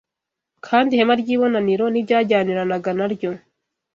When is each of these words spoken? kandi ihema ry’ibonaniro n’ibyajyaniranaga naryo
kandi 0.65 0.89
ihema 0.93 1.13
ry’ibonaniro 1.21 1.85
n’ibyajyaniranaga 1.89 2.89
naryo 2.99 3.31